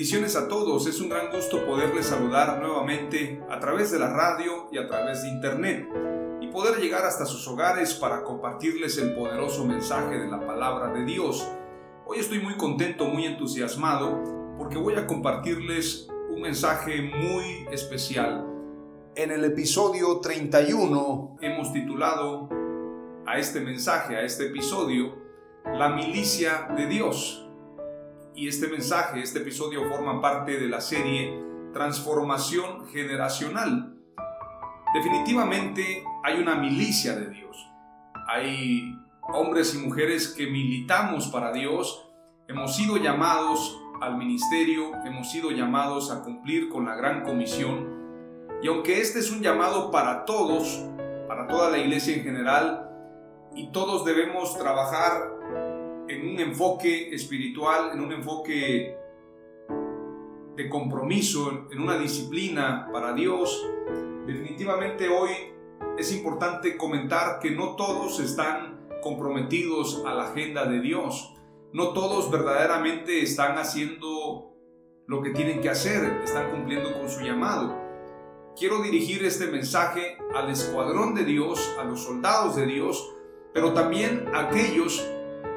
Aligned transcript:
Bendiciones 0.00 0.34
a 0.34 0.48
todos, 0.48 0.86
es 0.86 0.98
un 1.02 1.10
gran 1.10 1.30
gusto 1.30 1.66
poderles 1.66 2.06
saludar 2.06 2.58
nuevamente 2.58 3.42
a 3.50 3.60
través 3.60 3.90
de 3.90 3.98
la 3.98 4.10
radio 4.10 4.70
y 4.72 4.78
a 4.78 4.86
través 4.86 5.20
de 5.20 5.28
internet 5.28 5.86
y 6.40 6.46
poder 6.46 6.80
llegar 6.80 7.04
hasta 7.04 7.26
sus 7.26 7.46
hogares 7.46 7.92
para 7.92 8.24
compartirles 8.24 8.96
el 8.96 9.12
poderoso 9.12 9.66
mensaje 9.66 10.16
de 10.16 10.26
la 10.26 10.40
palabra 10.46 10.90
de 10.94 11.04
Dios. 11.04 11.46
Hoy 12.06 12.18
estoy 12.18 12.38
muy 12.38 12.54
contento, 12.54 13.08
muy 13.08 13.26
entusiasmado 13.26 14.54
porque 14.56 14.78
voy 14.78 14.94
a 14.94 15.06
compartirles 15.06 16.08
un 16.30 16.40
mensaje 16.40 17.02
muy 17.02 17.66
especial. 17.70 18.46
En 19.16 19.30
el 19.30 19.44
episodio 19.44 20.18
31 20.20 21.36
hemos 21.42 21.74
titulado 21.74 22.48
a 23.26 23.38
este 23.38 23.60
mensaje, 23.60 24.16
a 24.16 24.22
este 24.22 24.46
episodio, 24.46 25.14
La 25.74 25.90
milicia 25.90 26.70
de 26.74 26.86
Dios 26.86 27.49
y 28.40 28.48
este 28.48 28.68
mensaje, 28.68 29.20
este 29.20 29.40
episodio 29.40 29.86
forma 29.90 30.18
parte 30.22 30.58
de 30.58 30.66
la 30.66 30.80
serie 30.80 31.38
Transformación 31.74 32.86
Generacional. 32.88 33.94
Definitivamente 34.94 36.02
hay 36.24 36.40
una 36.40 36.54
milicia 36.54 37.14
de 37.16 37.28
Dios. 37.28 37.70
Hay 38.28 38.96
hombres 39.34 39.74
y 39.74 39.78
mujeres 39.86 40.28
que 40.28 40.46
militamos 40.46 41.28
para 41.28 41.52
Dios. 41.52 42.08
Hemos 42.48 42.74
sido 42.74 42.96
llamados 42.96 43.78
al 44.00 44.16
ministerio, 44.16 44.92
hemos 45.04 45.30
sido 45.30 45.50
llamados 45.50 46.10
a 46.10 46.22
cumplir 46.22 46.70
con 46.70 46.86
la 46.86 46.94
gran 46.94 47.24
comisión. 47.24 47.90
Y 48.62 48.68
aunque 48.68 49.02
este 49.02 49.18
es 49.18 49.30
un 49.30 49.42
llamado 49.42 49.90
para 49.90 50.24
todos, 50.24 50.82
para 51.28 51.46
toda 51.46 51.68
la 51.68 51.76
iglesia 51.76 52.16
en 52.16 52.22
general, 52.22 52.88
y 53.54 53.70
todos 53.70 54.06
debemos 54.06 54.56
trabajar 54.56 55.28
en 56.10 56.28
un 56.28 56.40
enfoque 56.40 57.14
espiritual, 57.14 57.92
en 57.92 58.00
un 58.00 58.12
enfoque 58.12 58.96
de 60.56 60.68
compromiso, 60.68 61.68
en 61.70 61.80
una 61.80 61.96
disciplina 61.96 62.88
para 62.92 63.12
Dios, 63.14 63.66
definitivamente 64.26 65.08
hoy 65.08 65.30
es 65.96 66.12
importante 66.12 66.76
comentar 66.76 67.38
que 67.38 67.52
no 67.52 67.76
todos 67.76 68.18
están 68.20 68.88
comprometidos 69.02 70.02
a 70.04 70.14
la 70.14 70.30
agenda 70.30 70.66
de 70.66 70.80
Dios. 70.80 71.34
No 71.72 71.92
todos 71.92 72.30
verdaderamente 72.30 73.22
están 73.22 73.56
haciendo 73.56 74.52
lo 75.06 75.22
que 75.22 75.30
tienen 75.30 75.60
que 75.60 75.70
hacer, 75.70 76.20
están 76.24 76.50
cumpliendo 76.50 76.92
con 76.98 77.08
su 77.08 77.20
llamado. 77.20 77.78
Quiero 78.58 78.82
dirigir 78.82 79.24
este 79.24 79.46
mensaje 79.46 80.18
al 80.34 80.50
escuadrón 80.50 81.14
de 81.14 81.24
Dios, 81.24 81.74
a 81.78 81.84
los 81.84 82.02
soldados 82.02 82.56
de 82.56 82.66
Dios, 82.66 83.14
pero 83.54 83.72
también 83.72 84.26
a 84.34 84.48
aquellos 84.48 85.08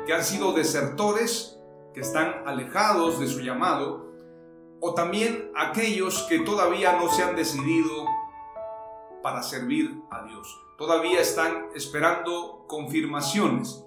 que 0.06 0.14
han 0.14 0.24
sido 0.24 0.54
desertores, 0.54 1.60
que 1.94 2.02
están 2.02 2.44
alejados 2.46 3.20
de 3.20 3.28
su 3.28 3.42
llamado, 3.42 4.12
o 4.82 4.94
también 4.94 5.52
aquellos 5.56 6.24
que 6.24 6.40
todavía 6.40 6.94
no 6.94 7.10
se 7.10 7.24
han 7.24 7.36
decidido 7.36 8.06
para 9.22 9.42
servir 9.42 10.02
a 10.12 10.24
Dios. 10.24 10.60
Todavía 10.78 11.22
están 11.22 11.68
esperando 11.76 12.66
confirmaciones. 12.68 13.86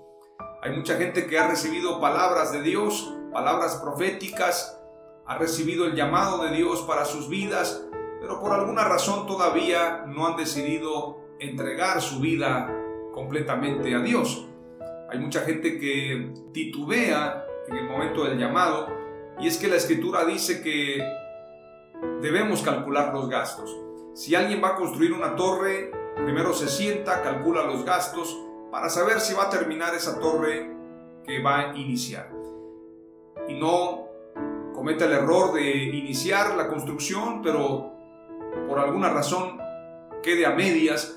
Hay 0.62 0.74
mucha 0.74 0.96
gente 0.96 1.26
que 1.26 1.38
ha 1.38 1.48
recibido 1.48 2.00
palabras 2.00 2.52
de 2.52 2.62
Dios, 2.62 3.12
palabras 3.32 3.76
proféticas, 3.76 4.80
ha 5.26 5.36
recibido 5.36 5.86
el 5.86 5.94
llamado 5.94 6.42
de 6.44 6.52
Dios 6.56 6.82
para 6.82 7.04
sus 7.04 7.28
vidas, 7.28 7.84
pero 8.20 8.40
por 8.40 8.52
alguna 8.52 8.84
razón 8.84 9.26
todavía 9.26 10.04
no 10.06 10.26
han 10.26 10.36
decidido 10.36 11.18
entregar 11.40 12.00
su 12.00 12.20
vida 12.20 12.72
completamente 13.12 13.94
a 13.94 13.98
Dios. 13.98 14.46
Hay 15.08 15.18
mucha 15.18 15.40
gente 15.42 15.78
que 15.78 16.32
titubea 16.52 17.46
en 17.68 17.76
el 17.76 17.88
momento 17.88 18.24
del 18.24 18.38
llamado 18.38 18.88
y 19.38 19.46
es 19.46 19.56
que 19.58 19.68
la 19.68 19.76
escritura 19.76 20.24
dice 20.24 20.62
que 20.62 20.98
debemos 22.20 22.62
calcular 22.62 23.12
los 23.14 23.28
gastos. 23.28 23.76
Si 24.14 24.34
alguien 24.34 24.62
va 24.62 24.70
a 24.70 24.76
construir 24.76 25.12
una 25.12 25.36
torre, 25.36 25.92
primero 26.16 26.52
se 26.52 26.68
sienta, 26.68 27.22
calcula 27.22 27.64
los 27.64 27.84
gastos 27.84 28.36
para 28.70 28.88
saber 28.88 29.20
si 29.20 29.34
va 29.34 29.44
a 29.44 29.50
terminar 29.50 29.94
esa 29.94 30.18
torre 30.18 30.74
que 31.24 31.40
va 31.40 31.70
a 31.70 31.76
iniciar. 31.76 32.32
Y 33.48 33.54
no 33.54 34.08
cometa 34.74 35.04
el 35.04 35.12
error 35.12 35.54
de 35.54 35.70
iniciar 35.84 36.56
la 36.56 36.68
construcción, 36.68 37.42
pero 37.42 37.92
por 38.68 38.78
alguna 38.78 39.10
razón 39.10 39.58
quede 40.22 40.46
a 40.46 40.50
medias 40.50 41.16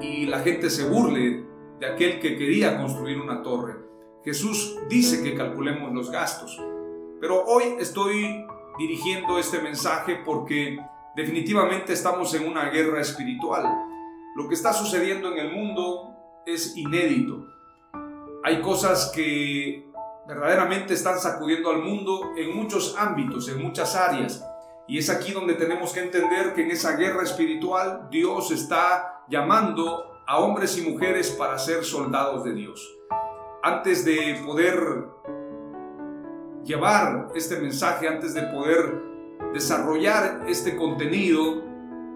y 0.00 0.26
la 0.26 0.40
gente 0.40 0.70
se 0.70 0.88
burle 0.88 1.49
de 1.80 1.86
aquel 1.86 2.20
que 2.20 2.36
quería 2.36 2.78
construir 2.78 3.18
una 3.18 3.42
torre. 3.42 3.74
Jesús 4.22 4.76
dice 4.88 5.22
que 5.22 5.34
calculemos 5.34 5.92
los 5.92 6.10
gastos. 6.10 6.60
Pero 7.20 7.44
hoy 7.46 7.64
estoy 7.78 8.46
dirigiendo 8.78 9.38
este 9.38 9.60
mensaje 9.60 10.20
porque 10.24 10.78
definitivamente 11.16 11.94
estamos 11.94 12.34
en 12.34 12.46
una 12.46 12.68
guerra 12.68 13.00
espiritual. 13.00 13.64
Lo 14.36 14.46
que 14.46 14.54
está 14.54 14.74
sucediendo 14.74 15.32
en 15.32 15.38
el 15.38 15.52
mundo 15.52 16.14
es 16.46 16.76
inédito. 16.76 17.46
Hay 18.44 18.60
cosas 18.60 19.10
que 19.14 19.90
verdaderamente 20.28 20.94
están 20.94 21.18
sacudiendo 21.18 21.70
al 21.70 21.82
mundo 21.82 22.32
en 22.36 22.54
muchos 22.54 22.94
ámbitos, 22.98 23.48
en 23.48 23.62
muchas 23.62 23.96
áreas. 23.96 24.44
Y 24.86 24.98
es 24.98 25.08
aquí 25.08 25.32
donde 25.32 25.54
tenemos 25.54 25.92
que 25.92 26.00
entender 26.00 26.52
que 26.54 26.62
en 26.62 26.70
esa 26.72 26.96
guerra 26.96 27.22
espiritual 27.22 28.08
Dios 28.10 28.50
está 28.50 29.24
llamando 29.28 30.09
a 30.30 30.38
hombres 30.38 30.78
y 30.78 30.88
mujeres 30.88 31.30
para 31.30 31.58
ser 31.58 31.84
soldados 31.84 32.44
de 32.44 32.52
Dios. 32.52 32.96
Antes 33.64 34.04
de 34.04 34.40
poder 34.46 35.08
llevar 36.62 37.32
este 37.34 37.56
mensaje, 37.56 38.06
antes 38.06 38.32
de 38.34 38.42
poder 38.42 38.94
desarrollar 39.52 40.44
este 40.46 40.76
contenido, 40.76 41.64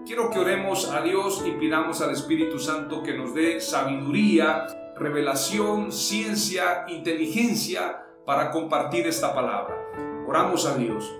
quiero 0.05 0.29
que 0.29 0.39
oremos 0.39 0.89
a 0.93 1.01
Dios 1.01 1.43
y 1.45 1.51
pidamos 1.59 2.01
al 2.01 2.11
Espíritu 2.11 2.57
Santo 2.57 3.03
que 3.03 3.17
nos 3.17 3.35
dé 3.35 3.59
sabiduría, 3.59 4.65
revelación, 4.97 5.91
ciencia, 5.91 6.85
inteligencia 6.87 8.01
para 8.25 8.49
compartir 8.49 9.05
esta 9.07 9.35
palabra. 9.35 9.75
Oramos 10.25 10.65
a 10.65 10.77
Dios. 10.77 11.13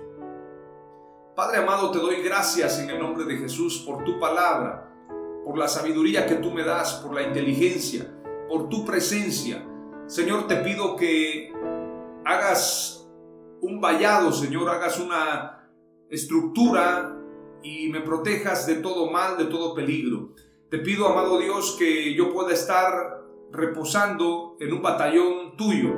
Padre 1.34 1.58
amado, 1.58 1.90
te 1.90 1.98
doy 1.98 2.22
gracias 2.22 2.78
en 2.78 2.88
el 2.88 2.98
nombre 2.98 3.26
de 3.26 3.36
Jesús 3.36 3.84
por 3.86 4.02
tu 4.02 4.18
palabra 4.18 4.85
por 5.46 5.56
la 5.56 5.68
sabiduría 5.68 6.26
que 6.26 6.34
tú 6.34 6.50
me 6.50 6.64
das, 6.64 6.94
por 6.94 7.14
la 7.14 7.22
inteligencia, 7.22 8.12
por 8.48 8.68
tu 8.68 8.84
presencia. 8.84 9.64
Señor, 10.08 10.48
te 10.48 10.56
pido 10.56 10.96
que 10.96 11.52
hagas 12.24 13.08
un 13.60 13.80
vallado, 13.80 14.32
Señor, 14.32 14.68
hagas 14.68 14.98
una 14.98 15.70
estructura 16.10 17.16
y 17.62 17.88
me 17.90 18.00
protejas 18.00 18.66
de 18.66 18.74
todo 18.76 19.08
mal, 19.08 19.38
de 19.38 19.44
todo 19.44 19.72
peligro. 19.72 20.34
Te 20.68 20.78
pido, 20.78 21.06
amado 21.06 21.38
Dios, 21.38 21.76
que 21.78 22.12
yo 22.12 22.32
pueda 22.32 22.52
estar 22.52 23.22
reposando 23.52 24.56
en 24.58 24.72
un 24.72 24.82
batallón 24.82 25.56
tuyo, 25.56 25.94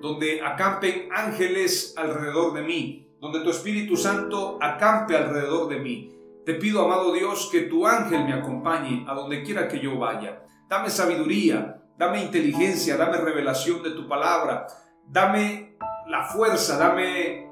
donde 0.00 0.42
acampen 0.42 1.08
ángeles 1.12 1.92
alrededor 1.96 2.54
de 2.54 2.62
mí, 2.62 3.16
donde 3.20 3.40
tu 3.40 3.50
Espíritu 3.50 3.96
Santo 3.96 4.60
acampe 4.62 5.16
alrededor 5.16 5.68
de 5.70 5.80
mí. 5.80 6.15
Te 6.46 6.54
pido, 6.54 6.84
amado 6.84 7.12
Dios, 7.12 7.48
que 7.50 7.62
tu 7.62 7.88
ángel 7.88 8.24
me 8.24 8.32
acompañe 8.32 9.04
a 9.08 9.14
donde 9.14 9.42
quiera 9.42 9.66
que 9.66 9.80
yo 9.80 9.98
vaya. 9.98 10.46
Dame 10.68 10.90
sabiduría, 10.90 11.82
dame 11.98 12.22
inteligencia, 12.22 12.96
dame 12.96 13.16
revelación 13.16 13.82
de 13.82 13.90
tu 13.90 14.06
palabra, 14.06 14.68
dame 15.08 15.76
la 16.06 16.22
fuerza, 16.22 16.78
dame 16.78 17.50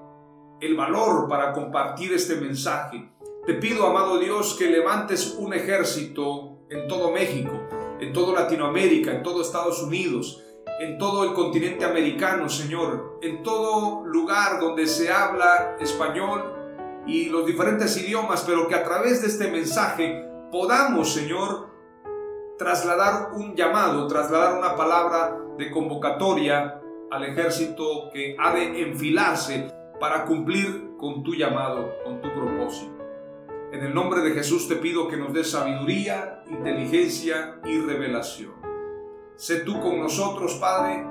el 0.60 0.76
valor 0.76 1.28
para 1.28 1.52
compartir 1.52 2.12
este 2.12 2.36
mensaje. 2.36 3.10
Te 3.44 3.54
pido, 3.54 3.84
amado 3.84 4.20
Dios, 4.20 4.54
que 4.56 4.70
levantes 4.70 5.34
un 5.40 5.54
ejército 5.54 6.60
en 6.70 6.86
todo 6.86 7.10
México, 7.10 7.66
en 7.98 8.12
toda 8.12 8.42
Latinoamérica, 8.42 9.10
en 9.10 9.24
todo 9.24 9.42
Estados 9.42 9.82
Unidos, 9.82 10.40
en 10.78 10.98
todo 10.98 11.24
el 11.24 11.32
continente 11.34 11.84
americano, 11.84 12.48
Señor, 12.48 13.18
en 13.22 13.42
todo 13.42 14.04
lugar 14.06 14.60
donde 14.60 14.86
se 14.86 15.10
habla 15.10 15.78
español 15.80 16.53
y 17.06 17.26
los 17.26 17.46
diferentes 17.46 17.96
idiomas, 17.96 18.44
pero 18.46 18.66
que 18.68 18.74
a 18.74 18.84
través 18.84 19.22
de 19.22 19.28
este 19.28 19.50
mensaje 19.50 20.26
podamos, 20.50 21.12
Señor, 21.12 21.68
trasladar 22.58 23.32
un 23.32 23.54
llamado, 23.54 24.06
trasladar 24.06 24.58
una 24.58 24.76
palabra 24.76 25.38
de 25.58 25.70
convocatoria 25.70 26.80
al 27.10 27.24
ejército 27.24 28.10
que 28.12 28.36
ha 28.38 28.54
de 28.54 28.82
enfilarse 28.82 29.68
para 30.00 30.24
cumplir 30.24 30.96
con 30.98 31.22
tu 31.22 31.34
llamado, 31.34 31.92
con 32.04 32.20
tu 32.20 32.32
propósito. 32.32 32.92
En 33.72 33.82
el 33.82 33.94
nombre 33.94 34.20
de 34.20 34.30
Jesús 34.30 34.68
te 34.68 34.76
pido 34.76 35.08
que 35.08 35.16
nos 35.16 35.32
des 35.32 35.50
sabiduría, 35.50 36.44
inteligencia 36.48 37.60
y 37.64 37.80
revelación. 37.80 38.52
Sé 39.36 39.60
tú 39.60 39.80
con 39.80 39.98
nosotros, 39.98 40.54
Padre. 40.54 41.04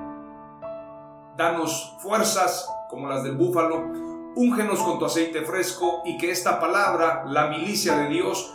Danos 1.36 1.96
fuerzas 2.00 2.66
como 2.88 3.08
las 3.08 3.22
del 3.22 3.36
búfalo. 3.36 4.13
Úngenos 4.36 4.82
con 4.82 4.98
tu 4.98 5.04
aceite 5.04 5.42
fresco 5.42 6.02
y 6.04 6.18
que 6.18 6.30
esta 6.30 6.58
palabra, 6.58 7.24
la 7.26 7.48
milicia 7.48 7.96
de 7.98 8.08
Dios, 8.08 8.52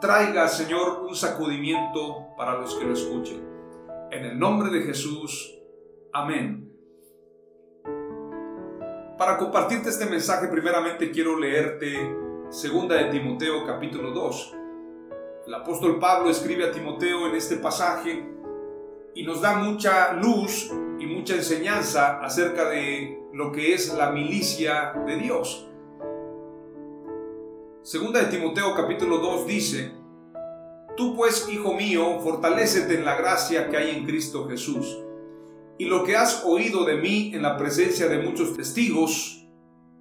traiga, 0.00 0.48
Señor, 0.48 1.04
un 1.08 1.14
sacudimiento 1.14 2.34
para 2.36 2.58
los 2.58 2.74
que 2.74 2.84
lo 2.84 2.92
escuchen. 2.92 3.46
En 4.10 4.24
el 4.24 4.38
nombre 4.38 4.70
de 4.70 4.82
Jesús. 4.82 5.54
Amén. 6.12 6.72
Para 9.16 9.38
compartirte 9.38 9.90
este 9.90 10.06
mensaje, 10.06 10.48
primeramente 10.48 11.10
quiero 11.10 11.38
leerte 11.38 11.96
segunda 12.50 12.96
de 12.96 13.04
Timoteo 13.10 13.64
capítulo 13.64 14.10
2. 14.10 14.54
El 15.46 15.54
apóstol 15.54 16.00
Pablo 16.00 16.30
escribe 16.30 16.64
a 16.64 16.72
Timoteo 16.72 17.28
en 17.28 17.36
este 17.36 17.56
pasaje 17.56 18.28
y 19.14 19.22
nos 19.22 19.40
da 19.40 19.56
mucha 19.56 20.12
luz 20.14 20.70
y 20.98 21.06
mucha 21.06 21.34
enseñanza 21.34 22.20
acerca 22.20 22.68
de 22.68 23.22
lo 23.32 23.52
que 23.52 23.74
es 23.74 23.92
la 23.94 24.10
milicia 24.10 24.94
de 25.06 25.16
Dios. 25.16 25.68
Segunda 27.82 28.20
de 28.20 28.26
Timoteo 28.26 28.74
capítulo 28.74 29.18
2 29.18 29.46
dice, 29.46 29.92
Tú 30.96 31.14
pues, 31.14 31.48
hijo 31.50 31.74
mío, 31.74 32.20
fortalécete 32.20 32.94
en 32.94 33.04
la 33.04 33.16
gracia 33.16 33.68
que 33.68 33.76
hay 33.76 33.90
en 33.90 34.06
Cristo 34.06 34.48
Jesús. 34.48 34.98
Y 35.78 35.84
lo 35.84 36.04
que 36.04 36.16
has 36.16 36.42
oído 36.44 36.84
de 36.84 36.96
mí 36.96 37.32
en 37.34 37.42
la 37.42 37.58
presencia 37.58 38.08
de 38.08 38.18
muchos 38.18 38.56
testigos, 38.56 39.46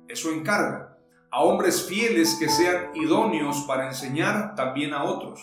eso 0.08 0.32
encarga 0.32 0.98
a 1.30 1.44
hombres 1.44 1.84
fieles 1.84 2.38
que 2.40 2.48
sean 2.48 2.92
idóneos 2.96 3.66
para 3.68 3.88
enseñar 3.88 4.56
también 4.56 4.94
a 4.94 5.04
otros. 5.04 5.42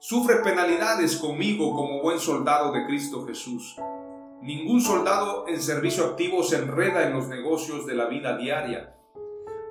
Sufre 0.00 0.36
penalidades 0.36 1.16
conmigo 1.16 1.74
como 1.74 2.00
buen 2.00 2.18
soldado 2.18 2.72
de 2.72 2.86
Cristo 2.86 3.26
Jesús. 3.26 3.76
Ningún 4.42 4.80
soldado 4.80 5.46
en 5.48 5.60
servicio 5.60 6.04
activo 6.04 6.42
se 6.42 6.56
enreda 6.56 7.06
en 7.06 7.12
los 7.12 7.28
negocios 7.28 7.86
de 7.86 7.94
la 7.94 8.06
vida 8.06 8.36
diaria 8.36 8.94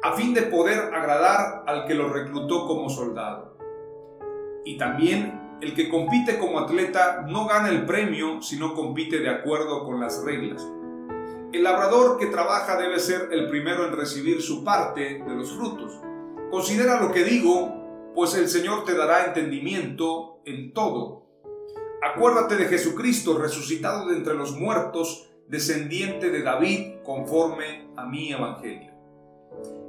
a 0.04 0.14
fin 0.14 0.34
de 0.34 0.44
poder 0.44 0.94
agradar 0.94 1.64
al 1.66 1.86
que 1.86 1.94
lo 1.94 2.10
reclutó 2.10 2.68
como 2.68 2.90
soldado. 2.90 3.58
Y 4.64 4.78
también 4.78 5.58
el 5.62 5.74
que 5.74 5.90
compite 5.90 6.38
como 6.38 6.60
atleta 6.60 7.25
no 7.28 7.48
gana 7.48 7.69
el 7.69 7.86
premio 7.86 8.42
si 8.42 8.58
no 8.58 8.74
compite 8.74 9.19
de 9.19 9.30
acuerdo 9.30 9.86
con 9.86 10.00
las 10.00 10.24
reglas. 10.24 10.66
El 11.52 11.64
labrador 11.64 12.19
que 12.19 12.28
trabaja 12.28 12.78
debe 12.78 13.00
ser 13.00 13.30
el 13.31 13.48
primero 13.48 13.86
en 13.86 13.96
recibir 13.96 14.42
su 14.42 14.64
parte 14.64 15.24
de 15.25 15.36
los 15.36 15.52
frutos. 15.54 16.00
Considera 16.52 17.02
lo 17.02 17.12
que 17.12 17.24
digo, 17.24 18.12
pues 18.14 18.36
el 18.36 18.48
Señor 18.48 18.84
te 18.86 18.96
dará 18.96 19.25
entendimiento 19.25 20.42
en 20.46 20.74
todo. 20.74 21.27
Acuérdate 22.02 22.58
de 22.58 22.66
Jesucristo 22.66 23.38
resucitado 23.40 24.08
de 24.08 24.18
entre 24.18 24.36
los 24.36 24.52
muertos, 24.56 25.30
descendiente 25.48 26.30
de 26.30 26.44
David 26.44 27.02
conforme 27.04 27.88
a 27.96 28.06
mi 28.06 28.32
evangelio. 28.32 28.92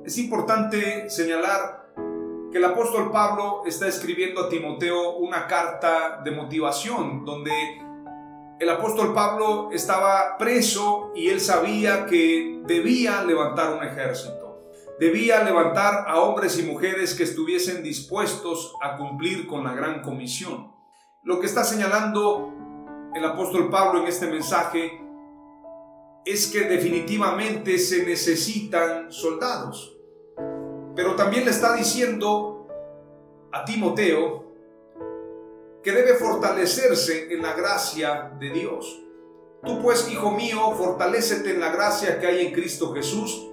Es 0.05 0.17
importante 0.17 1.11
señalar 1.11 1.93
que 2.51 2.57
el 2.57 2.65
apóstol 2.65 3.11
Pablo 3.13 3.63
está 3.67 3.87
escribiendo 3.89 4.41
a 4.41 4.49
Timoteo 4.49 5.17
una 5.17 5.47
carta 5.47 6.23
de 6.25 6.31
motivación 6.31 7.27
donde 7.27 7.53
el 8.59 8.71
apóstol 8.71 9.13
Pablo 9.13 9.69
estaba 9.71 10.39
preso 10.39 11.13
y 11.15 11.29
él 11.29 11.41
sabía 11.41 12.07
que 12.07 12.63
debía 12.65 13.23
levantar 13.23 13.75
un 13.75 13.85
ejército. 13.85 14.73
Debía 14.99 15.45
levantar 15.45 16.07
a 16.09 16.21
hombres 16.21 16.59
y 16.59 16.63
mujeres 16.63 17.15
que 17.15 17.25
estuviesen 17.25 17.83
dispuestos 17.83 18.75
a 18.81 18.97
cumplir 18.97 19.47
con 19.47 19.63
la 19.63 19.75
gran 19.75 20.01
comisión. 20.01 20.78
Lo 21.29 21.39
que 21.39 21.47
está 21.47 21.63
señalando 21.63 22.55
el 23.15 23.23
apóstol 23.23 23.69
Pablo 23.69 24.01
en 24.01 24.07
este 24.07 24.29
mensaje 24.29 24.99
es 26.25 26.47
que 26.47 26.61
definitivamente 26.61 27.79
se 27.79 28.07
necesitan 28.07 29.13
soldados. 29.13 29.95
Pero 30.97 31.17
también 31.17 31.45
le 31.45 31.51
está 31.51 31.77
diciendo 31.77 32.67
a 33.53 33.63
Timoteo 33.63 34.55
que 35.83 35.93
debe 35.93 36.15
fortalecerse 36.15 37.31
en 37.31 37.43
la 37.43 37.53
gracia 37.53 38.33
de 38.41 38.49
Dios. 38.49 38.99
Tú 39.67 39.83
pues, 39.83 40.11
hijo 40.11 40.31
mío, 40.31 40.73
fortalécete 40.79 41.51
en 41.51 41.61
la 41.61 41.71
gracia 41.71 42.19
que 42.21 42.27
hay 42.27 42.47
en 42.47 42.55
Cristo 42.55 42.95
Jesús, 42.95 43.51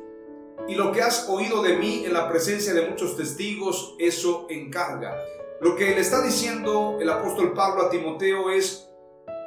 y 0.70 0.76
lo 0.76 0.94
que 0.94 1.02
has 1.02 1.28
oído 1.28 1.62
de 1.62 1.76
mí 1.76 2.06
en 2.06 2.14
la 2.14 2.30
presencia 2.30 2.74
de 2.74 2.88
muchos 2.88 3.18
testigos, 3.18 3.98
eso 4.00 4.48
encarga. 4.50 5.14
Lo 5.62 5.76
que 5.76 5.96
le 5.96 6.02
está 6.02 6.22
diciendo 6.22 6.98
el 7.00 7.10
apóstol 7.10 7.54
Pablo 7.54 7.84
a 7.84 7.90
Timoteo 7.90 8.50
es, 8.50 8.90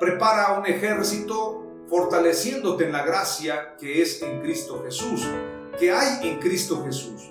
prepara 0.00 0.58
un 0.58 0.66
ejército 0.66 1.64
fortaleciéndote 1.88 2.84
en 2.84 2.93
la 2.93 3.05
gracia 3.05 3.76
que 3.78 4.00
es 4.00 4.22
en 4.22 4.40
Cristo 4.40 4.82
Jesús, 4.84 5.26
que 5.78 5.93
hay 5.93 6.28
en 6.28 6.38
Cristo 6.38 6.82
Jesús. 6.84 7.31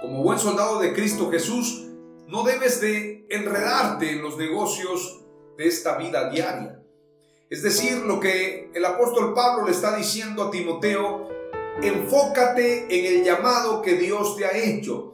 Como 0.00 0.22
buen 0.22 0.38
soldado 0.38 0.78
de 0.80 0.92
Cristo 0.92 1.30
Jesús, 1.30 1.86
no 2.28 2.44
debes 2.44 2.80
de 2.80 3.26
enredarte 3.28 4.12
en 4.12 4.22
los 4.22 4.36
negocios 4.36 5.24
de 5.58 5.66
esta 5.66 5.96
vida 5.98 6.30
diaria. 6.30 6.80
Es 7.50 7.64
decir, 7.64 7.98
lo 7.98 8.20
que 8.20 8.70
el 8.72 8.84
apóstol 8.84 9.34
Pablo 9.34 9.66
le 9.66 9.72
está 9.72 9.96
diciendo 9.96 10.44
a 10.44 10.50
Timoteo, 10.52 11.28
enfócate 11.82 12.84
en 12.84 13.16
el 13.16 13.24
llamado 13.24 13.82
que 13.82 13.94
Dios 13.94 14.36
te 14.36 14.46
ha 14.46 14.56
hecho. 14.56 15.12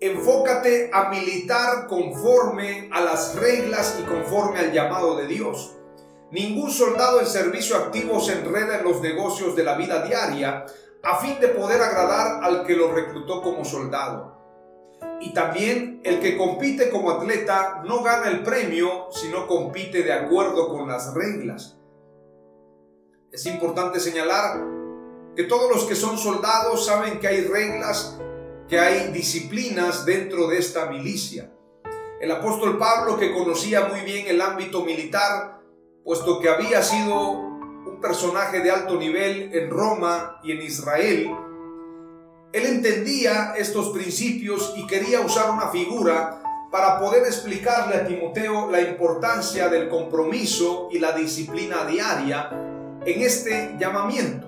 Enfócate 0.00 0.90
a 0.92 1.08
militar 1.08 1.86
conforme 1.86 2.90
a 2.92 3.00
las 3.00 3.34
reglas 3.36 3.98
y 3.98 4.02
conforme 4.02 4.58
al 4.58 4.72
llamado 4.72 5.16
de 5.16 5.26
Dios. 5.26 5.74
Ningún 6.30 6.70
soldado 6.70 7.20
en 7.20 7.26
servicio 7.26 7.76
activo 7.76 8.20
se 8.20 8.32
enreda 8.32 8.78
en 8.78 8.84
los 8.84 9.00
negocios 9.00 9.56
de 9.56 9.64
la 9.64 9.74
vida 9.74 10.04
diaria 10.04 10.66
a 11.02 11.16
fin 11.16 11.40
de 11.40 11.48
poder 11.48 11.80
agradar 11.80 12.44
al 12.44 12.66
que 12.66 12.76
lo 12.76 12.92
reclutó 12.92 13.40
como 13.40 13.64
soldado. 13.64 14.36
Y 15.20 15.32
también 15.32 16.02
el 16.04 16.20
que 16.20 16.36
compite 16.36 16.90
como 16.90 17.12
atleta 17.12 17.82
no 17.86 18.02
gana 18.02 18.28
el 18.28 18.42
premio 18.42 19.06
si 19.10 19.28
no 19.28 19.46
compite 19.46 20.02
de 20.02 20.12
acuerdo 20.12 20.68
con 20.68 20.88
las 20.88 21.14
reglas. 21.14 21.78
Es 23.32 23.46
importante 23.46 23.98
señalar 23.98 24.60
que 25.34 25.44
todos 25.44 25.70
los 25.74 25.84
que 25.84 25.94
son 25.94 26.18
soldados 26.18 26.84
saben 26.84 27.18
que 27.18 27.28
hay 27.28 27.42
reglas, 27.46 28.18
que 28.68 28.78
hay 28.80 29.12
disciplinas 29.12 30.04
dentro 30.04 30.48
de 30.48 30.58
esta 30.58 30.86
milicia. 30.86 31.52
El 32.20 32.30
apóstol 32.32 32.78
Pablo, 32.78 33.18
que 33.18 33.32
conocía 33.32 33.86
muy 33.86 34.00
bien 34.00 34.26
el 34.26 34.40
ámbito 34.40 34.84
militar, 34.84 35.60
puesto 36.04 36.40
que 36.40 36.48
había 36.48 36.82
sido 36.82 37.46
personaje 38.00 38.60
de 38.60 38.70
alto 38.70 38.96
nivel 38.96 39.50
en 39.52 39.70
Roma 39.70 40.40
y 40.42 40.52
en 40.52 40.62
Israel, 40.62 41.30
él 42.52 42.66
entendía 42.66 43.54
estos 43.56 43.90
principios 43.90 44.74
y 44.76 44.86
quería 44.86 45.20
usar 45.20 45.50
una 45.50 45.68
figura 45.68 46.42
para 46.70 46.98
poder 46.98 47.24
explicarle 47.24 47.96
a 47.96 48.06
Timoteo 48.06 48.70
la 48.70 48.80
importancia 48.80 49.68
del 49.68 49.88
compromiso 49.88 50.88
y 50.90 50.98
la 50.98 51.12
disciplina 51.12 51.84
diaria 51.84 52.50
en 53.04 53.22
este 53.22 53.76
llamamiento. 53.78 54.46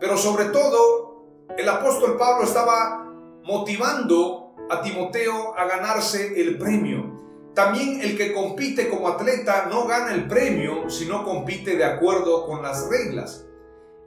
Pero 0.00 0.16
sobre 0.16 0.46
todo, 0.46 1.46
el 1.56 1.68
apóstol 1.68 2.16
Pablo 2.16 2.44
estaba 2.44 3.07
motivando 3.44 4.54
a 4.70 4.82
Timoteo 4.82 5.54
a 5.56 5.66
ganarse 5.66 6.40
el 6.40 6.58
premio. 6.58 7.16
También 7.54 8.00
el 8.00 8.16
que 8.16 8.32
compite 8.32 8.88
como 8.88 9.08
atleta 9.08 9.66
no 9.68 9.86
gana 9.86 10.14
el 10.14 10.28
premio 10.28 10.88
si 10.90 11.06
no 11.06 11.24
compite 11.24 11.76
de 11.76 11.84
acuerdo 11.84 12.46
con 12.46 12.62
las 12.62 12.88
reglas. 12.88 13.44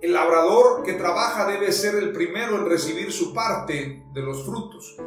el 0.02 0.14
labrador 0.14 0.82
que 0.84 0.94
trabaja 0.94 1.46
debe 1.46 1.72
ser 1.72 1.94
el 1.96 2.12
primero 2.12 2.58
en 2.58 2.66
recibir 2.66 3.12
su 3.12 3.34
parte 3.36 4.04
de 4.12 4.22
los 4.22 4.44
frutos. 4.46 4.98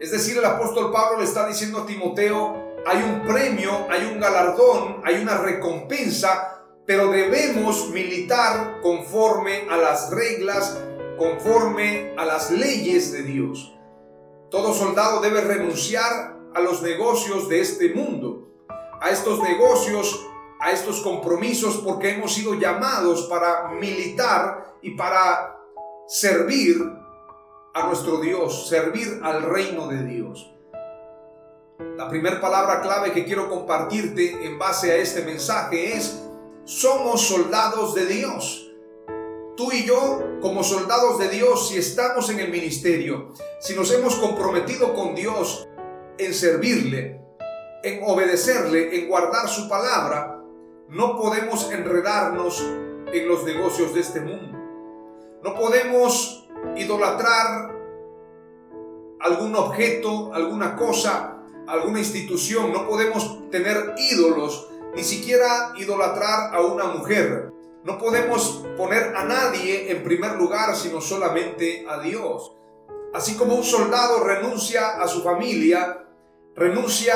Es 0.00 0.10
decir, 0.10 0.36
el 0.36 0.44
apóstol 0.44 0.90
Pablo 0.90 1.18
le 1.18 1.26
está 1.26 1.46
diciendo 1.46 1.78
a 1.78 1.86
Timoteo, 1.86 2.56
hay 2.86 3.02
un 3.02 3.22
premio, 3.22 3.86
hay 3.88 4.10
un 4.12 4.18
galardón, 4.18 5.00
hay 5.04 5.22
una 5.22 5.38
recompensa, 5.38 6.64
pero 6.86 7.10
debemos 7.10 7.90
militar 7.90 8.80
conforme 8.82 9.68
a 9.70 9.76
las 9.76 10.10
reglas, 10.10 10.76
conforme 11.20 12.14
a 12.16 12.24
las 12.24 12.50
leyes 12.50 13.12
de 13.12 13.22
Dios. 13.22 13.76
Todo 14.50 14.72
soldado 14.72 15.20
debe 15.20 15.42
renunciar 15.42 16.34
a 16.54 16.60
los 16.60 16.80
negocios 16.80 17.46
de 17.46 17.60
este 17.60 17.92
mundo, 17.92 18.48
a 19.02 19.10
estos 19.10 19.38
negocios, 19.42 20.26
a 20.60 20.72
estos 20.72 21.02
compromisos, 21.02 21.76
porque 21.84 22.12
hemos 22.12 22.32
sido 22.32 22.54
llamados 22.54 23.26
para 23.26 23.68
militar 23.72 24.78
y 24.80 24.92
para 24.92 25.58
servir 26.08 26.78
a 27.74 27.86
nuestro 27.86 28.18
Dios, 28.18 28.66
servir 28.70 29.20
al 29.22 29.42
reino 29.42 29.88
de 29.88 30.02
Dios. 30.02 30.50
La 31.98 32.08
primera 32.08 32.40
palabra 32.40 32.80
clave 32.80 33.12
que 33.12 33.26
quiero 33.26 33.50
compartirte 33.50 34.46
en 34.46 34.58
base 34.58 34.90
a 34.90 34.96
este 34.96 35.20
mensaje 35.20 35.98
es, 35.98 36.18
somos 36.64 37.20
soldados 37.20 37.94
de 37.94 38.06
Dios. 38.06 38.69
Tú 39.56 39.72
y 39.72 39.84
yo, 39.84 40.38
como 40.40 40.64
soldados 40.64 41.18
de 41.18 41.28
Dios, 41.28 41.68
si 41.68 41.78
estamos 41.78 42.30
en 42.30 42.40
el 42.40 42.50
ministerio, 42.50 43.32
si 43.60 43.74
nos 43.74 43.92
hemos 43.92 44.14
comprometido 44.16 44.94
con 44.94 45.14
Dios 45.14 45.68
en 46.18 46.34
servirle, 46.34 47.20
en 47.82 48.00
obedecerle, 48.04 48.96
en 48.96 49.08
guardar 49.08 49.48
su 49.48 49.68
palabra, 49.68 50.40
no 50.88 51.16
podemos 51.16 51.70
enredarnos 51.70 52.60
en 52.60 53.28
los 53.28 53.44
negocios 53.44 53.94
de 53.94 54.00
este 54.00 54.20
mundo. 54.20 54.58
No 55.42 55.54
podemos 55.54 56.48
idolatrar 56.76 57.74
algún 59.20 59.54
objeto, 59.56 60.32
alguna 60.34 60.76
cosa, 60.76 61.38
alguna 61.66 61.98
institución. 61.98 62.72
No 62.72 62.86
podemos 62.86 63.50
tener 63.50 63.94
ídolos, 64.12 64.68
ni 64.94 65.04
siquiera 65.04 65.72
idolatrar 65.76 66.54
a 66.54 66.60
una 66.60 66.86
mujer. 66.86 67.52
No 67.82 67.96
podemos 67.98 68.62
poner 68.76 69.16
a 69.16 69.24
nadie 69.24 69.90
en 69.90 70.04
primer 70.04 70.32
lugar, 70.32 70.76
sino 70.76 71.00
solamente 71.00 71.86
a 71.88 71.98
Dios. 72.00 72.54
Así 73.14 73.36
como 73.36 73.54
un 73.54 73.64
soldado 73.64 74.22
renuncia 74.22 75.00
a 75.00 75.08
su 75.08 75.22
familia, 75.22 76.06
renuncia 76.54 77.14